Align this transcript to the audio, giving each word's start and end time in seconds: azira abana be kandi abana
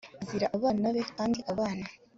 azira 0.21 0.47
abana 0.57 0.87
be 0.95 1.01
kandi 1.15 1.39
abana 1.51 1.85